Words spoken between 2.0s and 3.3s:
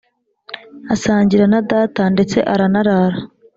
ndetse aranarara